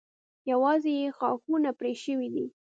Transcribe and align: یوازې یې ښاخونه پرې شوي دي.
یوازې 0.51 0.91
یې 0.99 1.07
ښاخونه 1.17 1.69
پرې 1.79 1.93
شوي 2.03 2.29
دي. 2.35 2.45